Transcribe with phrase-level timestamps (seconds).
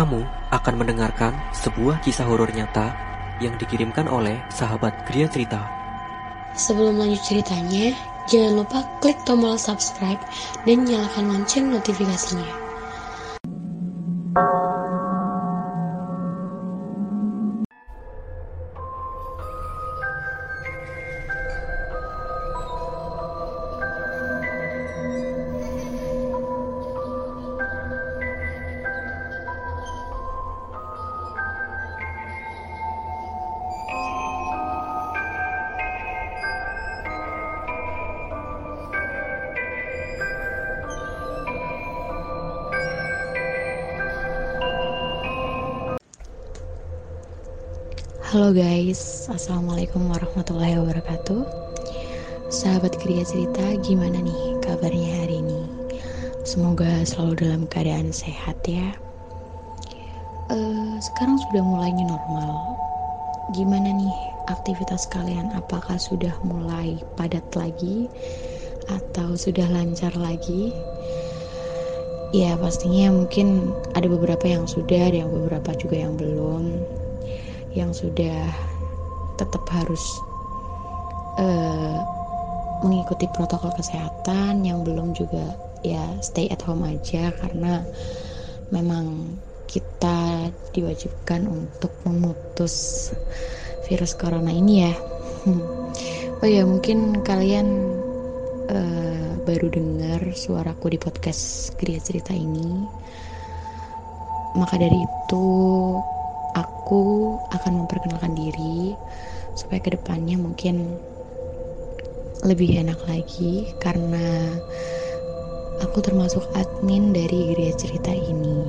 [0.00, 2.96] Kamu akan mendengarkan sebuah kisah horor nyata
[3.36, 5.60] yang dikirimkan oleh sahabat Gria Cerita.
[6.56, 7.92] Sebelum lanjut ceritanya,
[8.24, 10.16] jangan lupa klik tombol subscribe
[10.64, 12.59] dan nyalakan lonceng notifikasinya.
[48.40, 51.44] Halo guys, Assalamualaikum warahmatullahi wabarakatuh
[52.48, 55.68] Sahabat Kriya Cerita, gimana nih kabarnya hari ini?
[56.48, 58.96] Semoga selalu dalam keadaan sehat ya
[60.48, 62.80] uh, Sekarang sudah mulai new normal
[63.52, 64.16] Gimana nih
[64.48, 65.52] aktivitas kalian?
[65.52, 68.08] Apakah sudah mulai padat lagi?
[68.88, 70.72] Atau sudah lancar lagi?
[72.32, 76.88] Ya pastinya mungkin ada beberapa yang sudah, ada yang beberapa juga yang belum
[77.74, 78.50] yang sudah
[79.38, 80.02] tetap harus
[81.38, 81.98] uh,
[82.82, 87.84] mengikuti protokol kesehatan yang belum juga ya stay at home aja karena
[88.68, 89.36] memang
[89.70, 93.08] kita diwajibkan untuk memutus
[93.86, 94.94] virus corona ini ya.
[96.40, 97.68] Oh ya mungkin kalian
[98.72, 102.88] uh, baru dengar suaraku di podcast Gria Cerita ini.
[104.56, 105.44] Maka dari itu
[106.54, 108.94] aku akan memperkenalkan diri
[109.54, 110.98] supaya ke depannya mungkin
[112.40, 114.56] lebih enak lagi karena
[115.84, 118.64] aku termasuk admin dari Geria Cerita ini.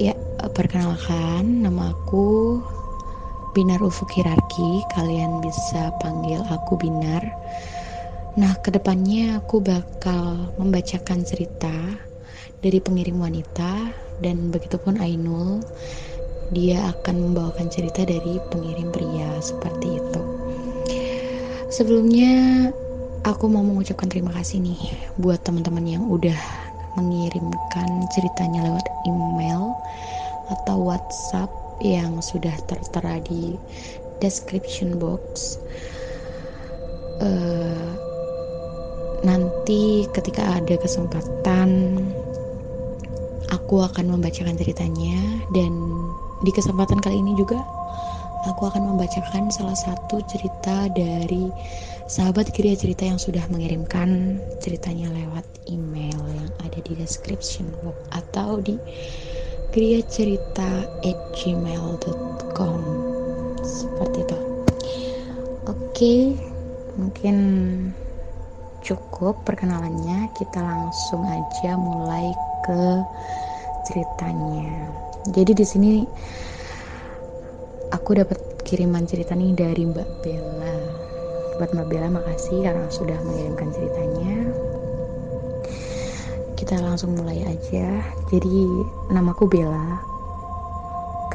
[0.00, 0.16] Ya,
[0.50, 2.58] perkenalkan nama aku
[3.54, 4.82] Binar Ufuk Hirarki.
[4.90, 7.22] Kalian bisa panggil aku Binar.
[8.38, 11.74] Nah, ke depannya aku bakal membacakan cerita
[12.62, 13.90] dari pengirim wanita
[14.22, 15.60] dan begitupun Ainul
[16.50, 20.22] dia akan membawakan cerita dari pengirim pria seperti itu.
[21.70, 22.68] Sebelumnya
[23.22, 24.80] aku mau mengucapkan terima kasih nih
[25.22, 26.36] buat teman-teman yang udah
[26.98, 29.78] mengirimkan ceritanya lewat email
[30.50, 33.54] atau WhatsApp yang sudah tertera di
[34.18, 35.56] description box.
[37.20, 37.94] Uh,
[39.20, 42.00] nanti ketika ada kesempatan
[43.52, 45.20] aku akan membacakan ceritanya
[45.52, 45.72] dan
[46.40, 47.60] di kesempatan kali ini juga
[48.48, 51.52] aku akan membacakan salah satu cerita dari
[52.08, 58.64] sahabat Gria Cerita yang sudah mengirimkan ceritanya lewat email yang ada di description box atau
[58.64, 58.80] di
[61.36, 62.80] gmail.com
[63.60, 64.38] seperti itu.
[65.68, 66.34] Oke
[66.96, 67.36] mungkin
[68.80, 70.32] cukup perkenalannya.
[70.34, 72.32] Kita langsung aja mulai
[72.64, 73.04] ke
[73.86, 74.88] ceritanya
[75.28, 76.00] jadi di sini
[77.92, 80.76] aku dapat kiriman cerita nih dari Mbak Bella.
[81.60, 84.48] Buat Mbak Bella makasih karena sudah mengirimkan ceritanya.
[86.56, 88.00] Kita langsung mulai aja.
[88.32, 88.64] Jadi
[89.12, 90.00] namaku Bella.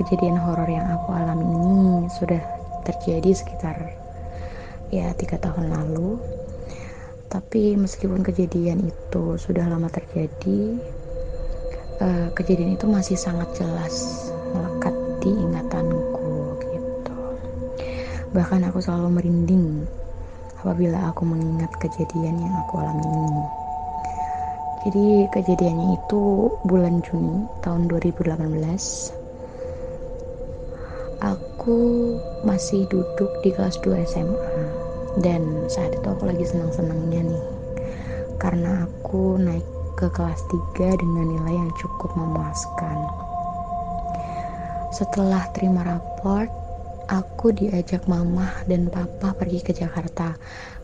[0.01, 2.41] Kejadian horor yang aku alami ini sudah
[2.89, 3.77] terjadi sekitar
[4.89, 6.17] ya tiga tahun lalu.
[7.29, 10.81] Tapi meskipun kejadian itu sudah lama terjadi
[12.01, 17.15] uh, kejadian itu masih sangat jelas melekat di ingatanku gitu.
[18.31, 19.87] Bahkan aku selalu merinding
[20.59, 23.45] apabila aku mengingat kejadian yang aku alami ini.
[24.85, 26.21] Jadi kejadiannya itu
[26.65, 29.25] bulan Juni tahun 2018
[31.25, 31.73] aku
[32.45, 34.61] masih duduk di kelas 2 SMA
[35.23, 37.45] dan saat itu aku lagi senang-senangnya nih.
[38.37, 39.65] Karena aku naik
[39.95, 40.43] ke kelas
[40.75, 42.97] 3 dengan nilai yang cukup memuaskan.
[44.93, 46.47] Setelah terima raport,
[47.09, 50.37] aku diajak mama dan papa pergi ke Jakarta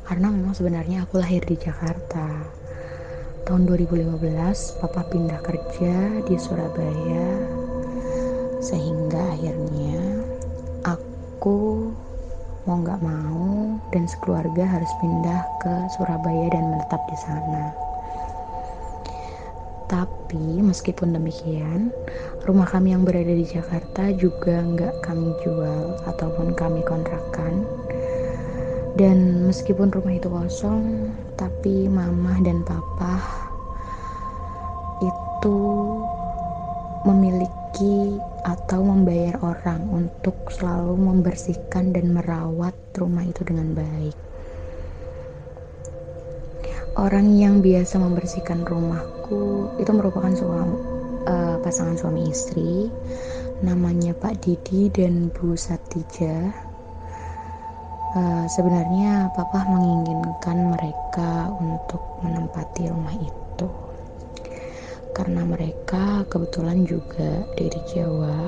[0.05, 2.27] karena memang sebenarnya aku lahir di Jakarta.
[3.45, 7.29] Tahun 2015, papa pindah kerja di Surabaya
[8.61, 10.21] sehingga akhirnya
[10.85, 11.89] aku
[12.69, 17.90] mau nggak mau dan sekeluarga harus pindah ke Surabaya dan menetap di sana.
[20.31, 21.91] Tapi meskipun demikian,
[22.47, 27.67] rumah kami yang berada di Jakarta juga nggak kami jual ataupun kami kontrakan.
[28.95, 33.19] Dan meskipun rumah itu kosong, tapi mama dan papa
[35.03, 35.59] itu
[37.03, 38.15] memiliki
[38.47, 44.30] atau membayar orang untuk selalu membersihkan dan merawat rumah itu dengan baik.
[46.99, 50.75] Orang yang biasa membersihkan rumahku itu merupakan suami,
[51.23, 52.91] uh, pasangan suami istri,
[53.63, 56.51] namanya Pak Didi dan Bu Satija.
[58.11, 63.67] Uh, sebenarnya Papa menginginkan mereka untuk menempati rumah itu
[65.15, 68.39] karena mereka kebetulan juga dari Jawa.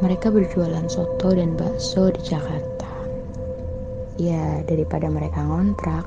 [0.00, 2.90] Mereka berjualan soto dan bakso di Jakarta.
[4.16, 6.04] Ya, daripada mereka ngontrak,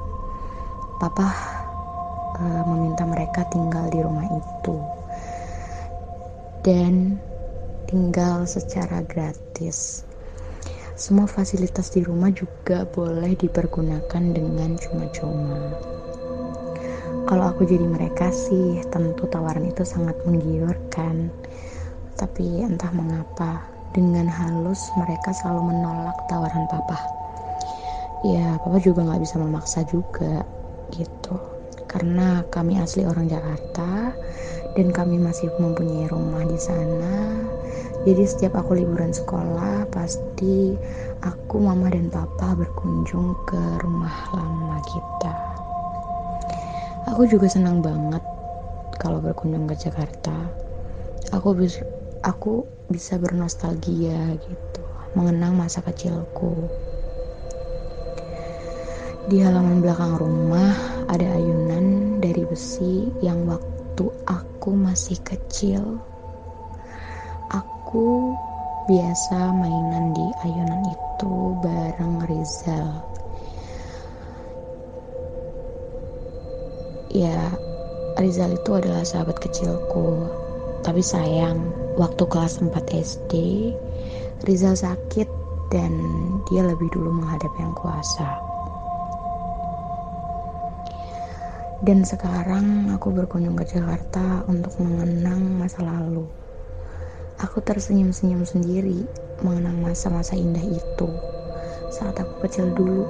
[0.96, 1.28] papa
[2.40, 4.76] uh, meminta mereka tinggal di rumah itu.
[6.66, 7.20] Dan
[7.86, 10.02] tinggal secara gratis.
[10.96, 15.60] Semua fasilitas di rumah juga boleh dipergunakan dengan cuma-cuma.
[17.26, 21.30] Kalau aku jadi mereka sih, tentu tawaran itu sangat menggiurkan.
[22.16, 27.00] Tapi entah mengapa, dengan halus mereka selalu menolak tawaran papa.
[28.24, 30.44] Ya, papa juga nggak bisa memaksa juga.
[31.96, 34.12] Karena kami asli orang Jakarta
[34.76, 37.40] dan kami masih mempunyai rumah di sana.
[38.04, 40.76] Jadi setiap aku liburan sekolah, pasti
[41.24, 45.36] aku, mama, dan papa berkunjung ke rumah lama kita.
[47.16, 48.22] Aku juga senang banget
[49.00, 50.36] kalau berkunjung ke Jakarta.
[51.32, 51.88] Aku bisa
[52.28, 54.84] aku bisa bernostalgia gitu,
[55.16, 56.68] mengenang masa kecilku.
[59.32, 66.02] Di halaman belakang rumah ada ayunan dari besi yang waktu aku masih kecil.
[67.54, 68.34] Aku
[68.90, 72.90] biasa mainan di ayunan itu bareng Rizal.
[77.14, 77.54] Ya
[78.18, 80.26] Rizal itu adalah sahabat kecilku.
[80.86, 83.34] Tapi sayang waktu kelas 4 SD
[84.46, 85.30] Rizal sakit
[85.74, 85.92] dan
[86.46, 88.55] dia lebih dulu menghadap yang kuasa
[91.86, 96.26] dan sekarang aku berkunjung ke Jakarta untuk mengenang masa lalu
[97.38, 99.06] aku tersenyum-senyum sendiri
[99.46, 101.10] mengenang masa-masa indah itu
[101.94, 103.06] saat aku kecil dulu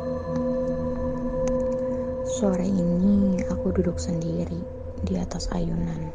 [2.36, 4.60] Sore ini aku duduk sendiri
[5.08, 6.12] di atas ayunan.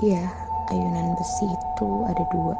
[0.00, 0.32] Iya,
[0.72, 2.56] ayunan besi itu ada dua.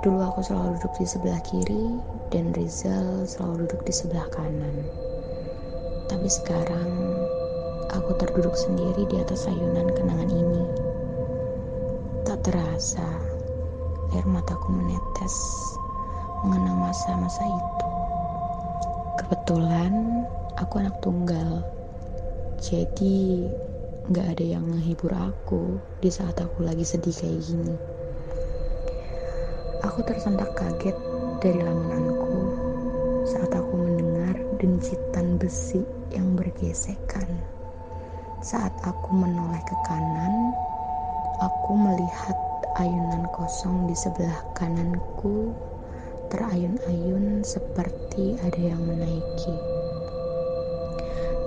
[0.00, 2.00] Dulu aku selalu duduk di sebelah kiri
[2.32, 5.09] dan Rizal selalu duduk di sebelah kanan.
[6.10, 6.90] Tapi sekarang
[7.94, 10.62] aku terduduk sendiri di atas ayunan kenangan ini.
[12.26, 13.06] Tak terasa
[14.10, 15.38] air mataku menetes
[16.42, 17.88] mengenang masa-masa itu.
[19.22, 20.26] Kebetulan
[20.58, 21.62] aku anak tunggal
[22.58, 23.46] jadi
[24.10, 27.76] nggak ada yang menghibur aku di saat aku lagi sedih kayak gini
[29.80, 30.96] aku tersentak kaget
[31.40, 32.36] dari lamunanku
[33.24, 35.80] saat aku mendengar dencitan besi
[36.12, 37.26] yang bergesekan.
[38.40, 40.54] Saat aku menoleh ke kanan
[41.40, 42.36] aku melihat
[42.76, 45.56] ayunan kosong di sebelah kananku
[46.30, 49.56] terayun-ayun seperti ada yang menaiki.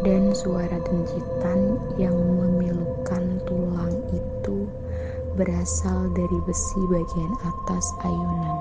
[0.04, 4.68] Dan suara dencitan yang memilukan tulang itu
[5.40, 8.58] berasal dari besi bagian atas ayunan.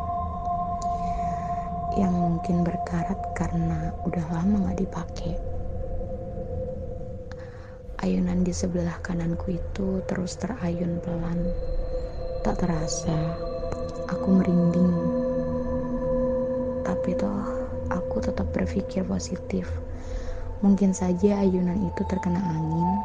[1.99, 5.51] Yang mungkin berkarat karena udah lama gak dipakai.
[8.02, 11.38] Ayunan di sebelah kananku itu terus terayun pelan.
[12.42, 13.38] Tak terasa,
[14.11, 14.94] aku merinding.
[16.82, 17.47] Tapi toh,
[17.94, 19.71] aku tetap berpikir positif
[20.62, 23.02] Mungkin saja ayunan itu terkena angin,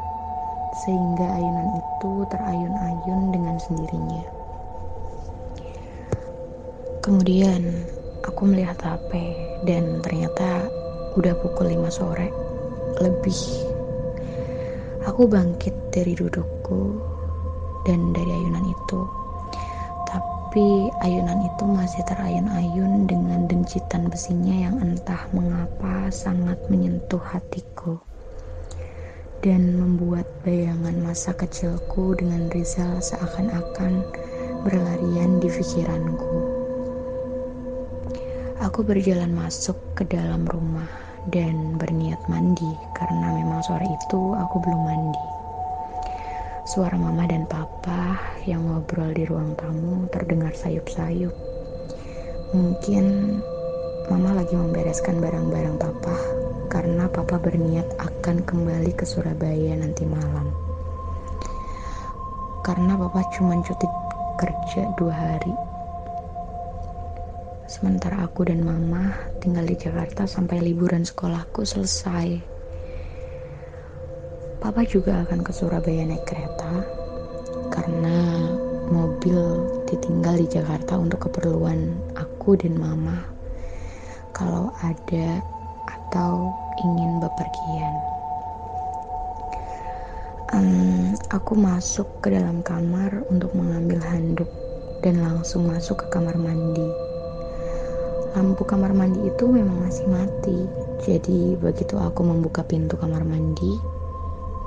[0.86, 4.22] sehingga ayunan itu terayun-ayun dengan sendirinya.
[7.02, 7.66] Kemudian
[8.22, 9.10] aku melihat HP
[9.66, 10.70] dan ternyata
[11.18, 12.30] udah pukul 5 sore
[13.02, 13.67] lebih.
[15.08, 17.00] Aku bangkit dari dudukku
[17.88, 19.00] dan dari ayunan itu
[20.04, 27.96] tapi ayunan itu masih terayun-ayun dengan dencitan besinya yang entah mengapa sangat menyentuh hatiku
[29.40, 34.04] dan membuat bayangan masa kecilku dengan Rizal seakan-akan
[34.60, 36.36] berlarian di pikiranku.
[38.60, 44.82] Aku berjalan masuk ke dalam rumah dan berniat mandi karena memang sore itu aku belum
[44.86, 45.26] mandi.
[46.68, 51.34] Suara mama dan papa yang ngobrol di ruang tamu terdengar sayup-sayup.
[52.54, 53.38] Mungkin
[54.08, 56.16] mama lagi membereskan barang-barang papa
[56.70, 60.52] karena papa berniat akan kembali ke Surabaya nanti malam.
[62.68, 63.88] karena papa cuma cuti
[64.36, 65.56] kerja dua hari.
[67.64, 72.58] Sementara aku dan mama tinggal di Jakarta sampai liburan sekolahku selesai.
[74.58, 76.82] Papa juga akan ke Surabaya naik kereta
[77.70, 78.42] karena
[78.90, 79.38] mobil
[79.86, 83.22] ditinggal di Jakarta untuk keperluan aku dan mama
[84.34, 85.38] kalau ada
[85.86, 86.50] atau
[86.82, 87.94] ingin bepergian.
[90.48, 94.48] Um, aku masuk ke dalam kamar untuk mengambil handuk
[95.04, 97.07] dan langsung masuk ke kamar mandi.
[98.36, 100.68] Lampu kamar mandi itu memang masih mati,
[101.00, 103.80] jadi begitu aku membuka pintu kamar mandi,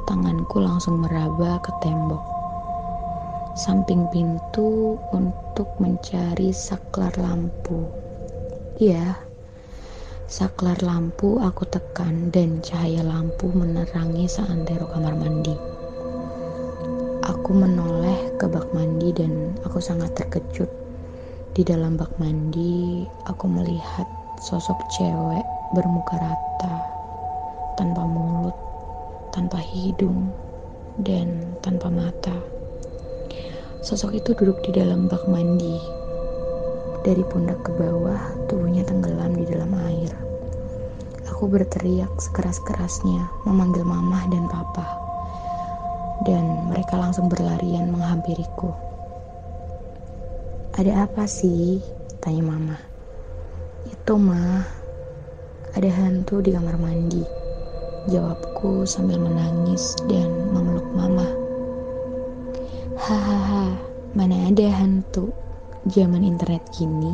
[0.09, 2.25] tanganku langsung meraba ke tembok.
[3.53, 7.85] Samping pintu untuk mencari saklar lampu.
[8.81, 9.21] Iya,
[10.25, 15.53] saklar lampu aku tekan dan cahaya lampu menerangi seantero kamar mandi.
[17.29, 20.80] Aku menoleh ke bak mandi dan aku sangat terkejut.
[21.51, 24.07] Di dalam bak mandi, aku melihat
[24.39, 25.43] sosok cewek
[25.75, 26.75] bermuka rata,
[27.75, 28.55] tanpa mulut,
[29.35, 30.31] tanpa hidung,
[31.03, 32.31] dan tanpa mata.
[33.83, 35.75] Sosok itu duduk di dalam bak mandi.
[37.03, 40.15] Dari pundak ke bawah, tubuhnya tenggelam di dalam air.
[41.35, 45.01] Aku berteriak sekeras-kerasnya, memanggil mamah dan papa
[46.21, 48.71] dan mereka langsung berlarian menghampiriku.
[50.81, 51.77] Ada apa sih?
[52.25, 52.73] Tanya mama.
[53.85, 54.65] Itu mah,
[55.77, 57.21] ada hantu di kamar mandi.
[58.09, 61.29] Jawabku sambil menangis dan memeluk mama.
[62.97, 63.77] Hahaha,
[64.17, 65.29] mana ada hantu?
[65.85, 67.13] Zaman internet gini,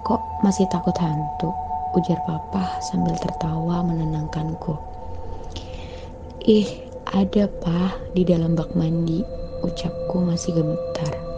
[0.00, 1.52] kok masih takut hantu?
[1.92, 4.80] Ujar papa sambil tertawa menenangkanku.
[6.40, 9.20] Ih, ada pah di dalam bak mandi,
[9.60, 11.33] ucapku masih gemetar.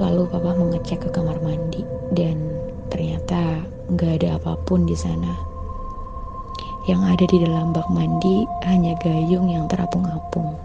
[0.00, 1.84] Lalu papa mengecek ke kamar mandi
[2.16, 2.40] dan
[2.88, 3.60] ternyata
[3.92, 5.36] nggak ada apa pun di sana.
[6.88, 10.56] Yang ada di dalam bak mandi hanya gayung yang terapung-apung.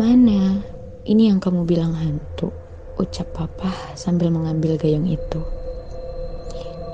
[0.00, 0.64] Mana?
[1.04, 2.48] Ini yang kamu bilang hantu,
[2.96, 5.40] ucap papa sambil mengambil gayung itu.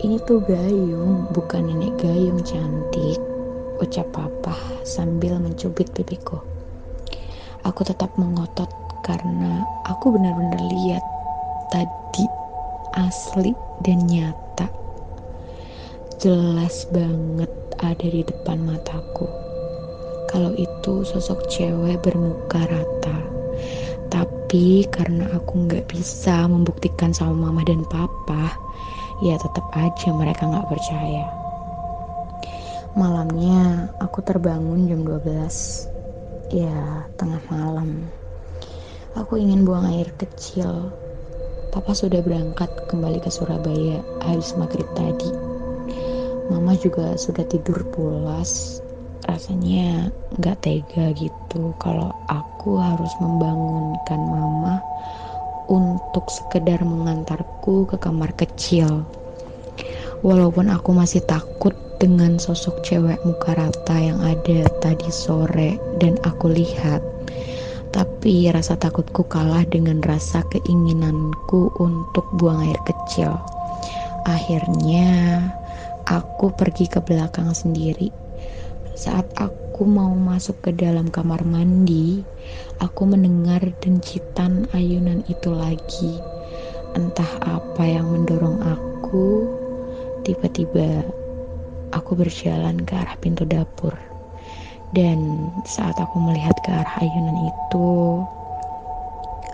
[0.02, 3.22] Ini tuh gayung, bukan nenek gayung cantik
[3.82, 4.54] ucap papa
[4.86, 6.38] sambil mencubit pipiku.
[7.66, 11.04] Aku tetap mengotot karena aku benar-benar lihat
[11.68, 12.24] tadi
[12.96, 13.52] asli
[13.84, 14.64] dan nyata.
[16.16, 17.52] Jelas banget
[17.84, 19.28] ada di depan mataku.
[20.32, 23.18] Kalau itu sosok cewek bermuka rata.
[24.08, 28.56] Tapi karena aku nggak bisa membuktikan sama mama dan papa,
[29.20, 31.28] ya tetap aja mereka nggak percaya.
[32.96, 35.90] Malamnya aku terbangun jam 12
[36.54, 38.06] Ya tengah malam
[39.14, 40.90] Aku ingin buang air kecil.
[41.70, 45.30] Papa sudah berangkat kembali ke Surabaya habis maghrib tadi.
[46.50, 48.82] Mama juga sudah tidur pulas.
[49.24, 54.84] Rasanya gak tega gitu Kalau aku harus membangunkan mama
[55.70, 59.06] Untuk sekedar mengantarku ke kamar kecil.
[60.26, 66.50] Walaupun aku masih takut dengan sosok cewek muka rata yang ada tadi sore dan aku
[66.50, 67.13] lihat.
[67.94, 73.38] Tapi rasa takutku kalah dengan rasa keinginanku untuk buang air kecil.
[74.26, 75.38] Akhirnya
[76.10, 78.10] aku pergi ke belakang sendiri.
[78.98, 82.26] Saat aku mau masuk ke dalam kamar mandi,
[82.82, 86.18] aku mendengar dencitan ayunan itu lagi.
[86.98, 89.46] Entah apa yang mendorong aku,
[90.26, 91.06] tiba-tiba
[91.94, 93.94] aku berjalan ke arah pintu dapur.
[94.94, 98.22] Dan saat aku melihat ke arah ayunan itu,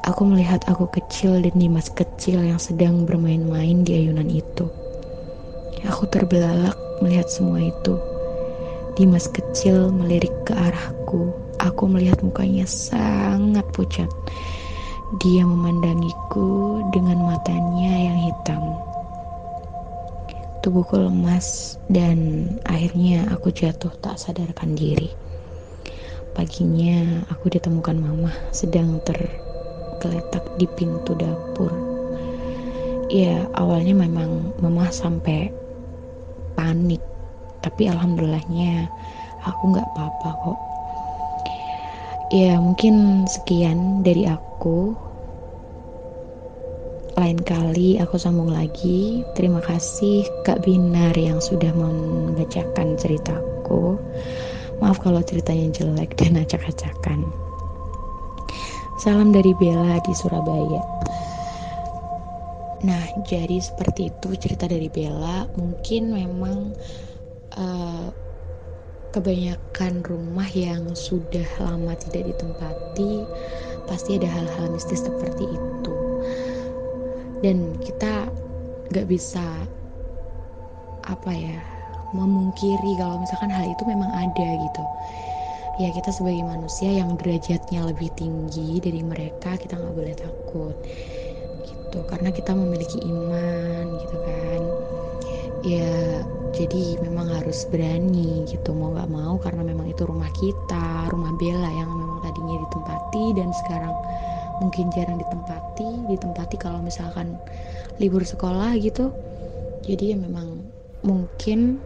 [0.04, 4.68] aku melihat aku kecil dan Dimas kecil yang sedang bermain-main di ayunan itu.
[5.88, 7.97] Aku terbelalak melihat semua itu.
[9.00, 11.32] Dimas kecil melirik ke arahku.
[11.56, 14.12] Aku melihat mukanya sangat pucat.
[15.25, 18.76] Dia memandangiku dengan matanya yang hitam.
[20.61, 25.30] Tubuhku lemas dan akhirnya aku jatuh tak sadarkan diri.
[26.31, 31.75] Paginya aku ditemukan mama sedang tergeletak di pintu dapur.
[33.11, 35.51] Ya awalnya memang mama sampai
[36.55, 37.03] panik,
[37.59, 38.87] tapi alhamdulillahnya
[39.43, 40.59] aku nggak apa-apa kok.
[42.31, 44.95] Ya mungkin sekian dari aku
[47.19, 49.27] lain kali aku sambung lagi.
[49.35, 53.99] Terima kasih Kak Binar yang sudah membacakan ceritaku.
[54.81, 57.29] Maaf kalau ceritanya jelek dan acak-acakan.
[58.97, 60.81] Salam dari Bella di Surabaya.
[62.81, 65.45] Nah, jadi seperti itu cerita dari Bella.
[65.53, 66.73] Mungkin memang
[67.61, 68.09] uh,
[69.13, 73.29] kebanyakan rumah yang sudah lama tidak ditempati
[73.85, 75.97] pasti ada hal-hal mistis seperti itu.
[77.45, 78.33] Dan kita
[78.97, 79.45] gak bisa
[81.05, 81.80] apa ya
[82.11, 84.85] memungkiri kalau misalkan hal itu memang ada gitu.
[85.81, 90.76] Ya kita sebagai manusia yang derajatnya lebih tinggi dari mereka kita nggak boleh takut
[91.64, 91.99] gitu.
[92.05, 94.61] Karena kita memiliki iman gitu kan.
[95.64, 96.21] Ya
[96.52, 98.75] jadi memang harus berani gitu.
[98.76, 103.55] Mau nggak mau karena memang itu rumah kita rumah Bella yang memang tadinya ditempati dan
[103.55, 103.95] sekarang
[104.61, 107.40] mungkin jarang ditempati ditempati kalau misalkan
[107.97, 109.14] libur sekolah gitu.
[109.81, 110.69] Jadi ya memang
[111.00, 111.81] mungkin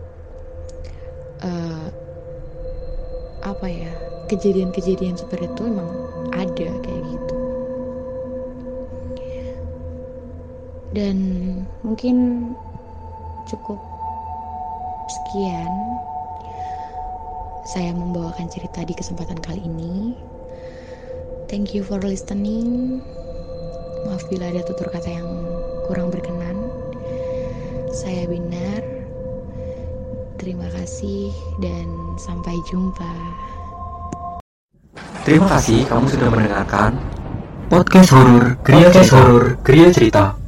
[1.43, 1.89] uh,
[3.45, 3.93] apa ya
[4.31, 5.91] kejadian-kejadian seperti itu emang
[6.33, 7.37] ada kayak gitu.
[10.95, 11.19] Dan
[11.83, 12.17] mungkin
[13.51, 13.83] cukup
[15.11, 15.73] sekian.
[17.65, 20.15] Saya membawakan cerita di kesempatan kali ini.
[21.51, 23.01] Thank you for listening.
[24.07, 25.29] Maaf bila ada tutur kata yang
[25.91, 26.71] kurang berkenan.
[27.91, 28.94] Saya Binar
[30.39, 31.31] terima kasih
[31.63, 33.11] dan Sampai jumpa.
[35.27, 36.95] Terima kasih kamu sudah mendengarkan
[37.67, 40.44] podcast horor Gria Horor Gria Cerita.